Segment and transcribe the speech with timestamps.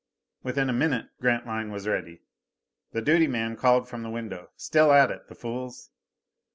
[0.41, 2.23] Within a minute Grantline was ready.
[2.91, 5.91] The duty man called from the window, "Still at it, the fools.